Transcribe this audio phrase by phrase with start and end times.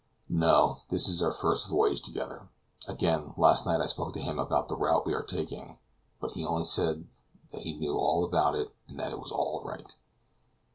[0.29, 2.49] "No; this is our first voyage together.
[2.87, 5.77] Again last night I spoke to him about the route we were taking,
[6.19, 7.07] but he only said
[7.51, 9.93] he knew all about it, and that it was all right."